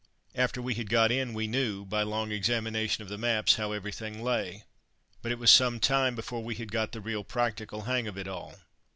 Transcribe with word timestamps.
After 0.33 0.63
we 0.63 0.73
had 0.73 0.89
got 0.89 1.11
in 1.11 1.31
we 1.35 1.45
knew, 1.45 1.85
by 1.85 2.01
long 2.01 2.31
examination 2.31 3.03
of 3.03 3.07
the 3.07 3.19
maps, 3.19 3.57
how 3.57 3.71
everything 3.71 4.23
lay, 4.23 4.63
but 5.21 5.31
it 5.31 5.37
was 5.37 5.51
some 5.51 5.79
time 5.79 6.15
before 6.15 6.43
we 6.43 6.55
had 6.55 6.71
got 6.71 6.91
the 6.91 7.01
real 7.01 7.23
practical 7.23 7.83
hang 7.83 8.07
of 8.07 8.17
it 8.17 8.27
all. 8.27 8.55